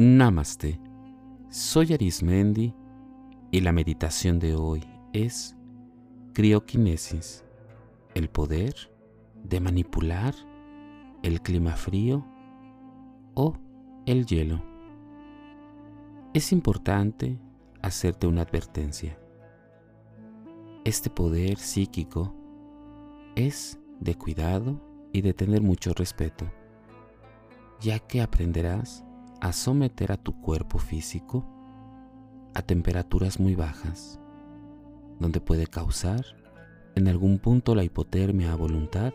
[0.00, 0.80] Namaste.
[1.48, 2.72] Soy Arismendi
[3.50, 5.56] y la meditación de hoy es
[6.34, 7.44] crioquinesis,
[8.14, 8.76] el poder
[9.42, 10.36] de manipular
[11.24, 12.24] el clima frío
[13.34, 13.56] o
[14.06, 14.62] el hielo.
[16.32, 17.36] Es importante
[17.82, 19.18] hacerte una advertencia.
[20.84, 22.36] Este poder psíquico
[23.34, 24.80] es de cuidado
[25.12, 26.48] y de tener mucho respeto,
[27.80, 29.04] ya que aprenderás
[29.40, 31.44] a someter a tu cuerpo físico
[32.54, 34.20] a temperaturas muy bajas,
[35.20, 36.24] donde puede causar
[36.94, 39.12] en algún punto la hipotermia a voluntad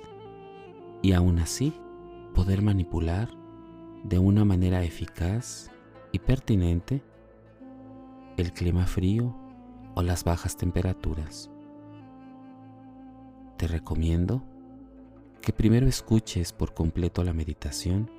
[1.02, 1.73] y aún así
[2.34, 3.30] poder manipular
[4.04, 5.70] de una manera eficaz
[6.12, 7.04] y pertinente
[8.38, 9.35] el clima frío
[9.96, 11.52] o las bajas temperaturas.
[13.58, 14.44] Te recomiendo
[15.41, 18.10] que primero escuches por completo la meditación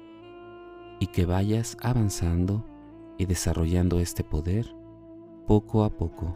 [1.04, 2.64] y que vayas avanzando
[3.18, 4.74] y desarrollando este poder
[5.46, 6.34] poco a poco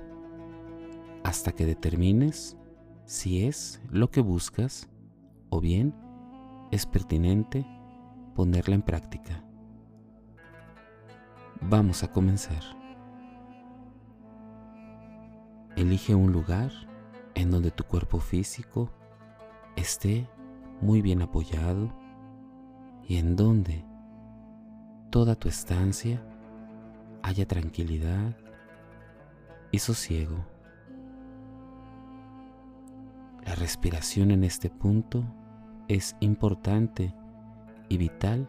[1.25, 2.59] hasta que determines
[3.07, 4.87] si es lo que buscas
[5.49, 5.95] o bien
[6.71, 7.67] es pertinente
[8.35, 9.43] ponerla en práctica.
[11.63, 12.63] Vamos a comenzar.
[15.77, 16.73] Elige un lugar
[17.35, 18.91] en donde tu cuerpo físico
[19.77, 20.29] esté
[20.83, 21.91] muy bien apoyado
[23.09, 23.89] y en donde
[25.11, 26.23] toda tu estancia
[27.23, 28.37] haya tranquilidad
[29.71, 30.45] y sosiego.
[33.45, 35.25] La respiración en este punto
[35.89, 37.15] es importante
[37.89, 38.47] y vital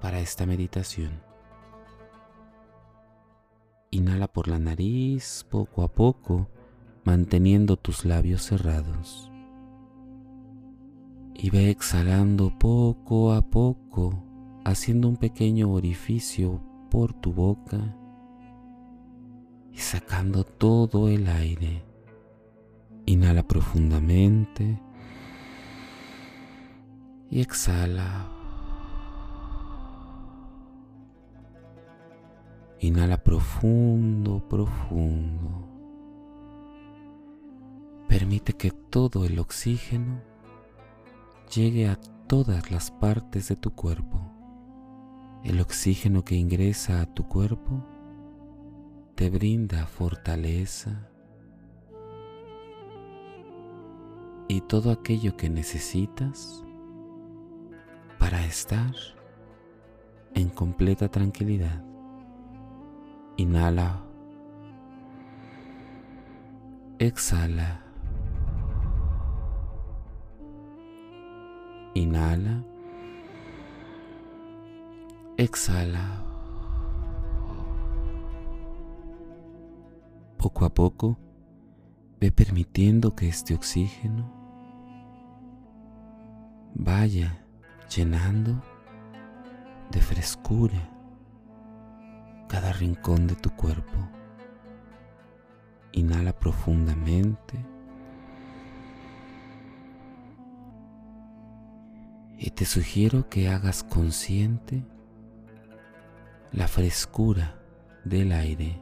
[0.00, 1.22] para esta meditación.
[3.90, 6.50] Inhala por la nariz poco a poco,
[7.04, 9.30] manteniendo tus labios cerrados.
[11.34, 14.25] Y ve exhalando poco a poco
[14.66, 16.60] haciendo un pequeño orificio
[16.90, 17.96] por tu boca
[19.72, 21.84] y sacando todo el aire.
[23.04, 24.82] Inhala profundamente
[27.30, 28.28] y exhala.
[32.80, 35.68] Inhala profundo, profundo.
[38.08, 40.20] Permite que todo el oxígeno
[41.54, 41.94] llegue a
[42.26, 44.35] todas las partes de tu cuerpo.
[45.46, 47.80] El oxígeno que ingresa a tu cuerpo
[49.14, 51.08] te brinda fortaleza
[54.48, 56.64] y todo aquello que necesitas
[58.18, 58.92] para estar
[60.34, 61.80] en completa tranquilidad.
[63.36, 64.02] Inhala.
[66.98, 67.84] Exhala.
[71.94, 72.64] Inhala.
[75.38, 76.24] Exhala.
[80.38, 81.18] Poco a poco,
[82.18, 84.32] ve permitiendo que este oxígeno
[86.74, 87.44] vaya
[87.94, 88.62] llenando
[89.90, 90.90] de frescura
[92.48, 94.08] cada rincón de tu cuerpo.
[95.92, 97.62] Inhala profundamente.
[102.38, 104.95] Y te sugiero que hagas consciente
[106.56, 107.54] la frescura
[108.02, 108.80] del aire.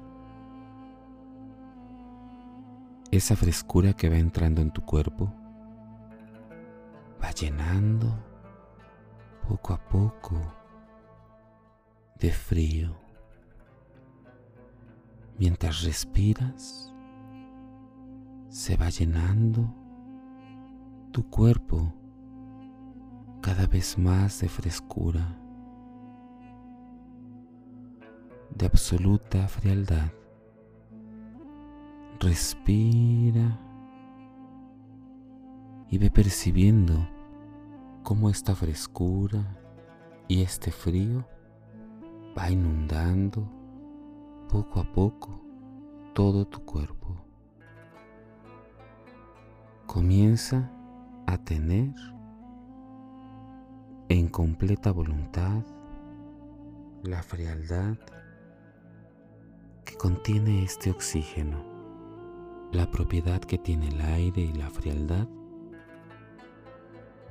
[3.11, 5.35] Esa frescura que va entrando en tu cuerpo
[7.21, 8.15] va llenando
[9.49, 10.37] poco a poco
[12.21, 12.97] de frío.
[15.37, 16.95] Mientras respiras,
[18.51, 19.69] se va llenando
[21.11, 21.93] tu cuerpo
[23.43, 25.44] cada vez más de frescura
[28.55, 30.13] de absoluta frialdad.
[32.21, 33.59] Respira
[35.89, 37.09] y ve percibiendo
[38.03, 39.59] cómo esta frescura
[40.29, 41.27] y este frío
[42.39, 43.49] va inundando
[44.49, 45.41] poco a poco
[46.15, 47.17] todo tu cuerpo.
[49.87, 50.71] Comienza
[51.27, 51.95] a tener
[54.09, 55.63] en completa voluntad
[57.03, 57.97] la frialdad
[60.05, 61.65] contiene este oxígeno,
[62.73, 65.27] la propiedad que tiene el aire y la frialdad,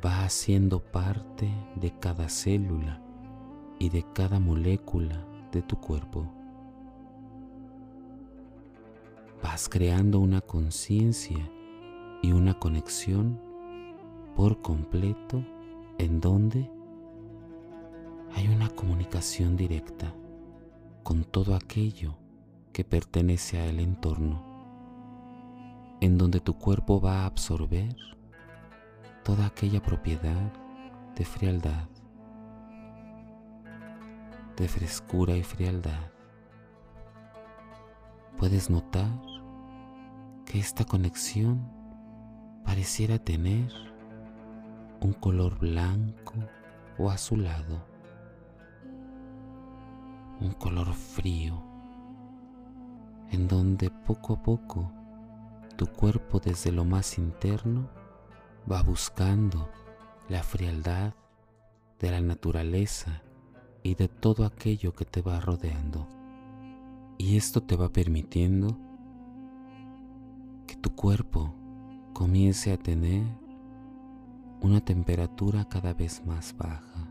[0.03, 2.99] va haciendo parte de cada célula
[3.77, 6.27] y de cada molécula de tu cuerpo.
[9.43, 11.47] Vas creando una conciencia
[12.23, 13.39] y una conexión
[14.35, 15.45] por completo
[15.99, 16.71] en donde
[18.33, 20.11] hay una comunicación directa
[21.03, 22.15] con todo aquello
[22.73, 24.43] que pertenece al entorno,
[26.01, 27.95] en donde tu cuerpo va a absorber
[29.23, 30.51] toda aquella propiedad
[31.15, 31.87] de frialdad,
[34.57, 36.11] de frescura y frialdad.
[38.37, 39.21] Puedes notar
[40.45, 41.71] que esta conexión
[42.65, 43.71] pareciera tener
[44.99, 46.33] un color blanco
[46.97, 47.85] o azulado,
[50.39, 51.72] un color frío,
[53.33, 54.91] en donde poco a poco
[55.75, 57.89] tu cuerpo desde lo más interno
[58.71, 59.69] va buscando
[60.29, 61.15] la frialdad
[61.99, 63.23] de la naturaleza
[63.81, 66.07] y de todo aquello que te va rodeando.
[67.17, 68.77] Y esto te va permitiendo
[70.67, 71.55] que tu cuerpo
[72.13, 73.23] comience a tener
[74.61, 77.09] una temperatura cada vez más baja,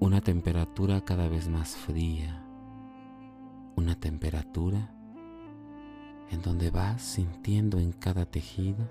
[0.00, 2.45] una temperatura cada vez más fría,
[3.76, 4.90] una temperatura
[6.30, 8.88] en donde vas sintiendo en cada tejido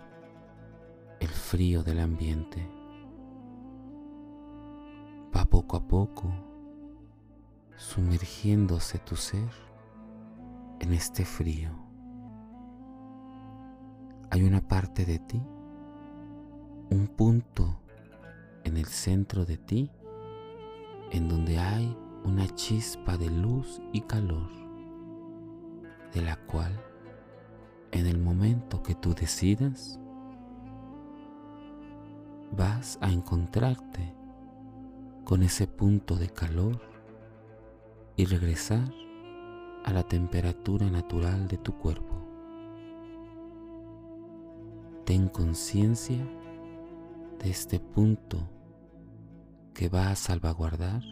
[1.19, 2.69] el frío del ambiente.
[5.35, 6.31] Va poco a poco
[7.75, 9.49] sumergiéndose tu ser
[10.79, 11.71] en este frío.
[14.31, 15.41] Hay una parte de ti,
[16.89, 17.79] un punto
[18.63, 19.91] en el centro de ti,
[21.11, 24.49] en donde hay una chispa de luz y calor,
[26.15, 26.71] de la cual
[27.91, 29.99] en el momento que tú decidas,
[32.51, 34.15] vas a encontrarte
[35.25, 36.81] con ese punto de calor
[38.15, 38.89] y regresar
[39.83, 42.15] a la temperatura natural de tu cuerpo.
[45.03, 46.25] Ten conciencia
[47.39, 48.49] de este punto
[49.73, 51.03] que va a salvaguardar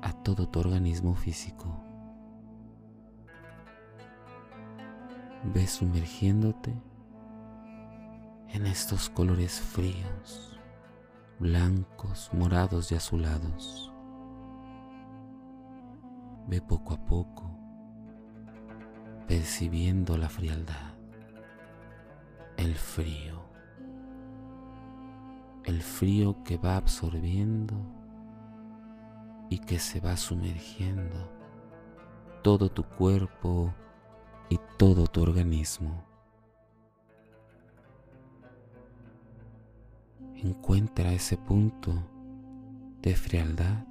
[0.00, 1.87] a todo tu organismo físico.
[5.44, 6.74] Ves sumergiéndote
[8.48, 10.58] en estos colores fríos,
[11.38, 13.92] blancos, morados y azulados.
[16.46, 17.50] Ve poco a poco
[19.26, 20.94] percibiendo la frialdad,
[22.56, 23.44] el frío,
[25.64, 27.74] el frío que va absorbiendo
[29.50, 31.30] y que se va sumergiendo
[32.42, 33.74] todo tu cuerpo
[34.78, 36.04] todo tu organismo.
[40.36, 41.92] Encuentra ese punto
[43.02, 43.84] de frialdad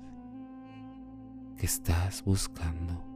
[1.58, 3.07] que estás buscando.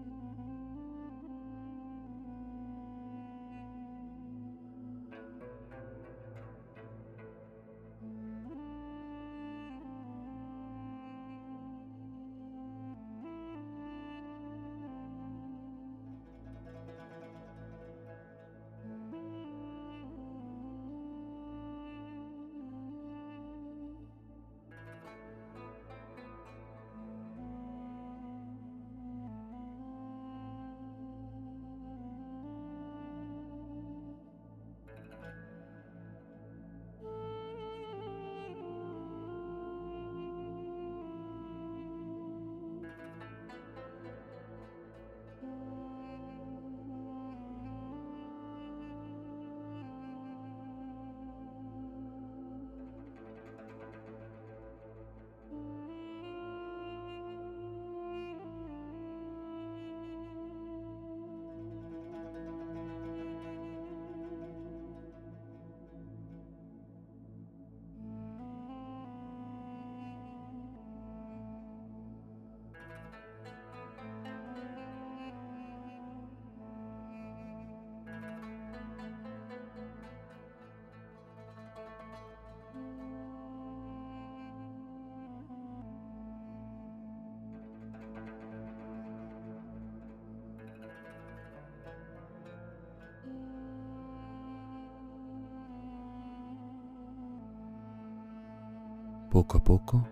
[99.32, 100.06] Poco a poco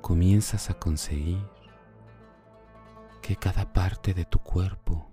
[0.00, 1.38] comienzas a conseguir
[3.22, 5.12] que cada parte de tu cuerpo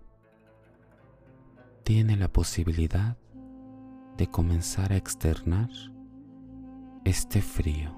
[1.84, 3.15] tiene la posibilidad
[4.17, 5.70] de comenzar a externar
[7.03, 7.91] este frío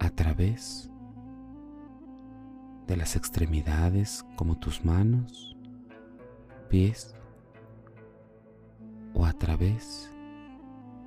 [0.00, 0.90] a través
[2.88, 5.56] de las extremidades como tus manos,
[6.68, 7.14] pies
[9.14, 10.12] o a través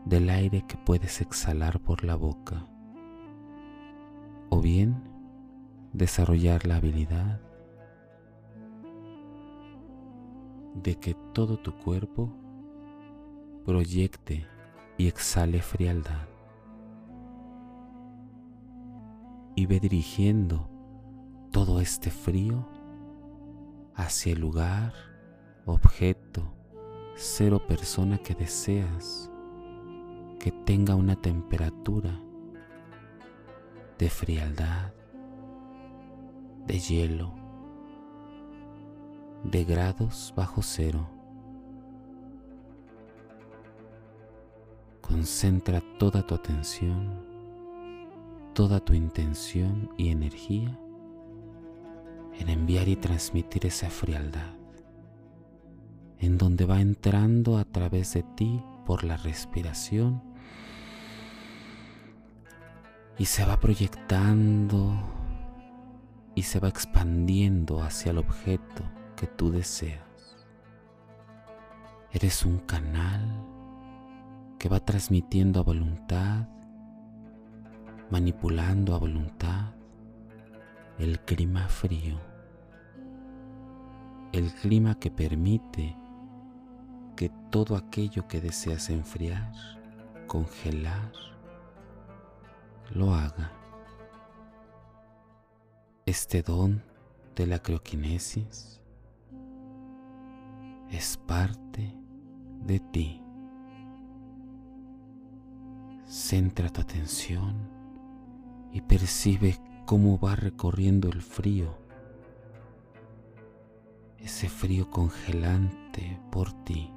[0.06, 2.66] del aire que puedes exhalar por la boca.
[4.50, 5.02] O bien
[5.94, 7.40] desarrollar la habilidad
[10.76, 12.32] de que todo tu cuerpo
[13.66, 14.48] proyecte
[14.98, 16.28] y exhale frialdad.
[19.56, 20.70] Y ve dirigiendo
[21.52, 22.68] todo este frío
[23.96, 24.94] hacia el lugar,
[25.66, 26.56] objeto,
[27.16, 29.30] ser o persona que deseas
[30.66, 32.18] tenga una temperatura
[33.98, 34.94] de frialdad,
[36.66, 37.34] de hielo,
[39.44, 41.10] de grados bajo cero.
[45.02, 47.26] Concentra toda tu atención,
[48.54, 50.80] toda tu intención y energía
[52.40, 54.56] en enviar y transmitir esa frialdad,
[56.20, 60.33] en donde va entrando a través de ti por la respiración
[63.24, 65.02] y se va proyectando
[66.36, 68.84] y se va expandiendo hacia el objeto
[69.16, 70.36] que tú deseas.
[72.12, 73.22] Eres un canal
[74.60, 76.50] que va transmitiendo a voluntad,
[78.12, 79.72] manipulando a voluntad
[81.00, 82.20] el clima frío,
[84.34, 85.96] el clima que permite
[87.16, 89.54] que todo aquello que deseas enfriar,
[90.28, 91.33] congelar,
[92.92, 93.52] lo haga.
[96.06, 96.84] Este don
[97.36, 98.82] de la crioquinesis
[100.92, 101.98] es parte
[102.66, 103.22] de ti.
[106.06, 107.56] Centra tu atención
[108.72, 111.78] y percibe cómo va recorriendo el frío,
[114.20, 116.92] ese frío congelante por ti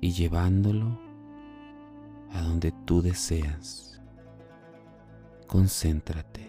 [0.00, 0.98] y llevándolo
[2.32, 3.95] a donde tú deseas.
[5.46, 6.40] Concéntrate,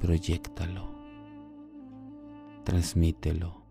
[0.00, 0.88] proyectalo,
[2.64, 3.63] transmítelo.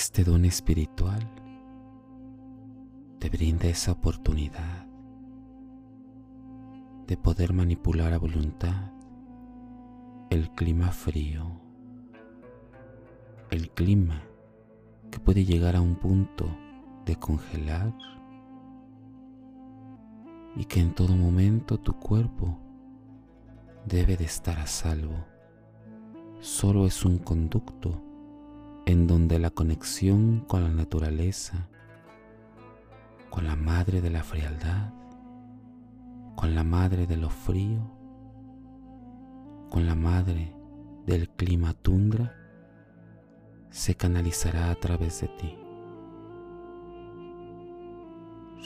[0.00, 1.18] Este don espiritual
[3.18, 4.86] te brinda esa oportunidad
[7.08, 8.92] de poder manipular a voluntad
[10.30, 11.50] el clima frío,
[13.50, 14.22] el clima
[15.10, 16.46] que puede llegar a un punto
[17.04, 17.92] de congelar
[20.54, 22.56] y que en todo momento tu cuerpo
[23.84, 25.26] debe de estar a salvo.
[26.38, 28.07] Solo es un conducto
[28.88, 31.68] en donde la conexión con la naturaleza,
[33.28, 34.94] con la madre de la frialdad,
[36.34, 37.82] con la madre de lo frío,
[39.68, 40.54] con la madre
[41.04, 42.34] del clima tundra,
[43.68, 45.58] se canalizará a través de ti,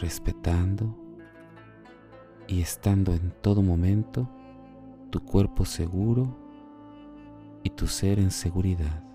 [0.01, 0.97] respetando
[2.47, 4.29] y estando en todo momento
[5.11, 6.39] tu cuerpo seguro
[7.65, 9.12] y tu ser en seguridad.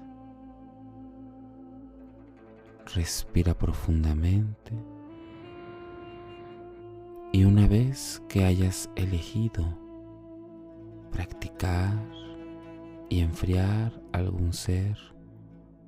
[2.98, 4.74] Respira profundamente.
[7.32, 9.64] Y una vez que hayas elegido
[11.12, 11.94] practicar
[13.08, 14.98] y enfriar algún ser,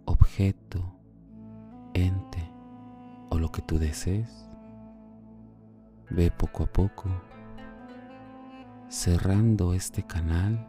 [0.06, 0.86] objeto,
[1.96, 2.48] ente
[3.32, 4.48] o lo que tú desees,
[6.12, 7.10] ve poco a poco
[8.88, 10.64] cerrando este canal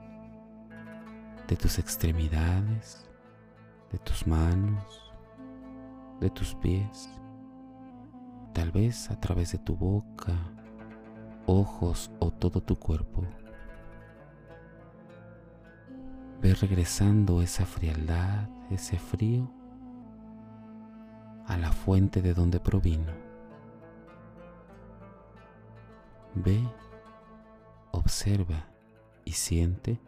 [1.48, 3.06] de tus extremidades,
[3.92, 5.09] de tus manos,
[6.20, 7.10] de tus pies,
[8.52, 10.36] tal vez a través de tu boca,
[11.46, 13.24] ojos o todo tu cuerpo.
[16.40, 19.50] Ve regresando esa frialdad, ese frío,
[21.46, 23.12] a la fuente de donde provino.
[26.34, 26.62] Ve,
[27.90, 28.66] observa
[29.24, 30.00] y siente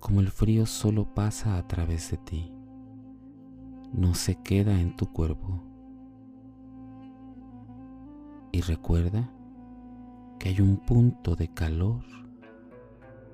[0.00, 2.52] como el frío solo pasa a través de ti,
[3.92, 5.62] no se queda en tu cuerpo.
[8.52, 9.30] Y recuerda
[10.38, 12.02] que hay un punto de calor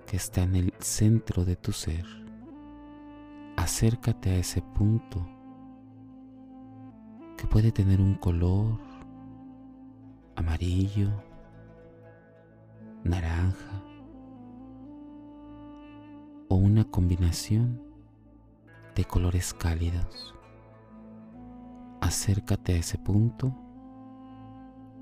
[0.07, 2.05] que está en el centro de tu ser.
[3.57, 5.27] Acércate a ese punto
[7.37, 8.79] que puede tener un color
[10.37, 11.11] amarillo,
[13.05, 13.83] naranja
[16.49, 17.83] o una combinación
[18.95, 20.36] de colores cálidos.
[22.07, 23.53] Acércate a ese punto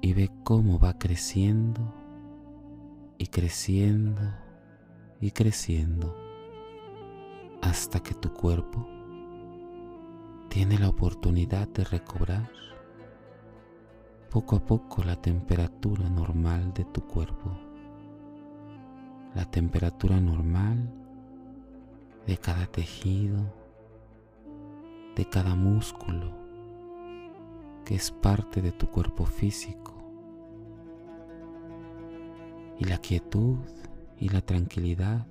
[0.00, 1.92] y ve cómo va creciendo
[3.18, 4.22] y creciendo
[5.20, 6.16] y creciendo
[7.60, 8.88] hasta que tu cuerpo
[10.48, 12.50] tiene la oportunidad de recobrar
[14.30, 17.50] poco a poco la temperatura normal de tu cuerpo,
[19.34, 20.90] la temperatura normal
[22.26, 23.52] de cada tejido,
[25.14, 26.43] de cada músculo
[27.84, 29.94] que es parte de tu cuerpo físico
[32.78, 33.58] y la quietud
[34.18, 35.26] y la tranquilidad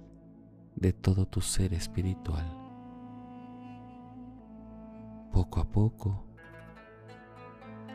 [0.76, 2.46] de todo tu ser espiritual.
[5.32, 6.26] Poco a poco,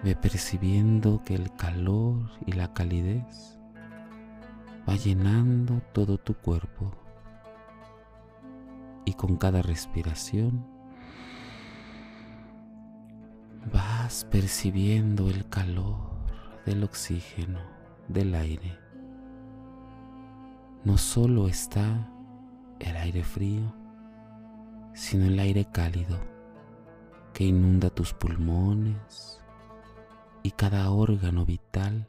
[0.02, 3.58] ve percibiendo que el calor y la calidez
[4.88, 6.92] va llenando todo tu cuerpo
[9.04, 10.77] y con cada respiración
[14.30, 15.96] percibiendo el calor
[16.66, 17.60] del oxígeno,
[18.08, 18.88] del aire
[20.84, 22.08] no solo está
[22.78, 23.74] el aire frío,
[24.94, 26.18] sino el aire cálido
[27.34, 29.40] que inunda tus pulmones
[30.42, 32.08] y cada órgano vital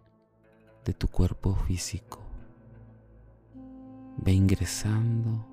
[0.85, 2.21] de tu cuerpo físico.
[4.17, 5.45] Ve ingresando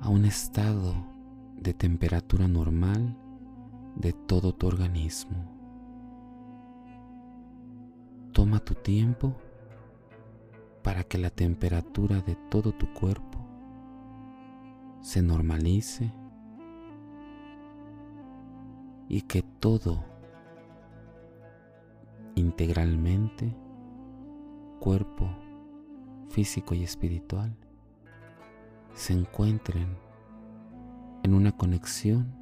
[0.00, 0.94] a un estado
[1.56, 3.16] de temperatura normal
[3.96, 5.36] de todo tu organismo.
[8.32, 9.34] Toma tu tiempo
[10.82, 13.38] para que la temperatura de todo tu cuerpo
[15.00, 16.12] se normalice
[19.08, 20.04] y que todo
[22.34, 23.54] integralmente,
[24.80, 25.28] cuerpo,
[26.30, 27.54] físico y espiritual,
[28.94, 29.96] se encuentren
[31.22, 32.41] en una conexión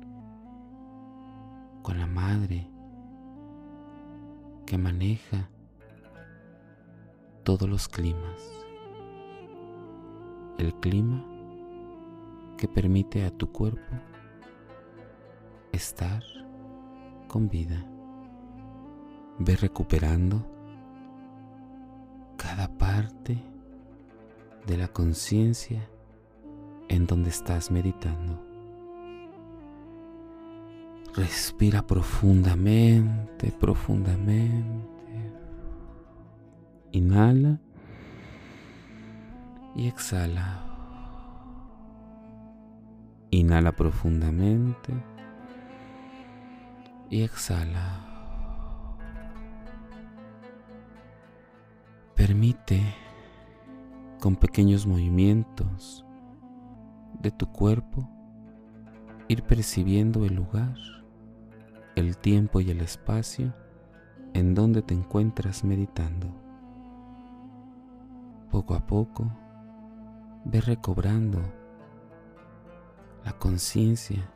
[1.82, 2.68] con la madre
[4.66, 5.50] que maneja
[7.42, 8.40] todos los climas.
[10.58, 11.24] El clima
[12.56, 13.96] que permite a tu cuerpo
[15.72, 16.22] estar
[17.28, 17.84] con vida.
[19.38, 20.46] Ve recuperando
[22.36, 23.42] cada parte
[24.66, 25.88] de la conciencia
[26.88, 28.49] en donde estás meditando.
[31.20, 34.88] Respira profundamente, profundamente.
[36.92, 37.60] Inhala
[39.76, 40.64] y exhala.
[43.30, 44.94] Inhala profundamente
[47.10, 48.00] y exhala.
[52.14, 52.80] Permite
[54.20, 56.02] con pequeños movimientos
[57.20, 58.08] de tu cuerpo
[59.28, 60.76] ir percibiendo el lugar,
[62.00, 63.54] el tiempo y el espacio
[64.34, 66.28] en donde te encuentras meditando
[68.50, 69.30] poco a poco,
[70.44, 71.40] ve recobrando
[73.24, 74.28] la conciencia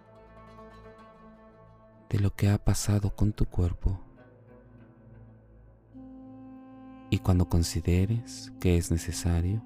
[2.09, 3.99] de lo que ha pasado con tu cuerpo.
[7.11, 9.63] Y cuando consideres que es necesario,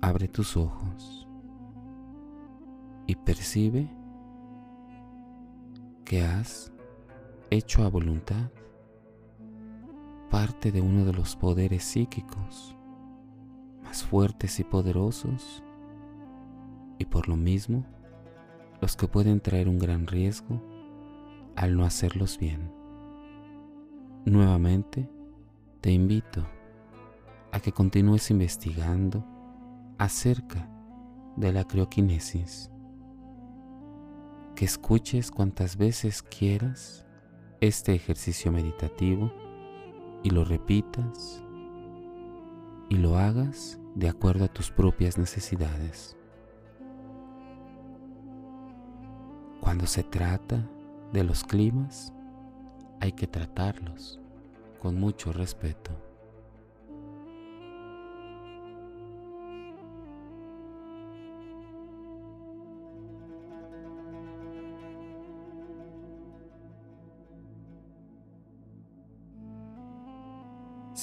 [0.00, 1.28] abre tus ojos
[3.06, 3.90] y percibe
[6.10, 6.72] que has
[7.50, 8.50] hecho a voluntad
[10.28, 12.74] parte de uno de los poderes psíquicos
[13.84, 15.62] más fuertes y poderosos
[16.98, 17.86] y por lo mismo
[18.80, 20.60] los que pueden traer un gran riesgo
[21.54, 22.72] al no hacerlos bien.
[24.24, 25.08] Nuevamente,
[25.80, 26.44] te invito
[27.52, 29.24] a que continúes investigando
[29.96, 30.68] acerca
[31.36, 32.69] de la crioquinesis,
[34.60, 37.06] que escuches cuantas veces quieras
[37.62, 39.32] este ejercicio meditativo
[40.22, 41.42] y lo repitas
[42.90, 46.14] y lo hagas de acuerdo a tus propias necesidades.
[49.62, 50.68] Cuando se trata
[51.10, 52.12] de los climas,
[53.00, 54.20] hay que tratarlos
[54.78, 55.90] con mucho respeto.